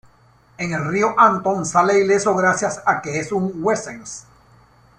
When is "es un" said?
3.19-3.63